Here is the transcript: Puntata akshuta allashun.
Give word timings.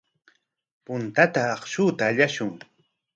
Puntata 0.87 1.41
akshuta 1.55 2.03
allashun. 2.09 2.53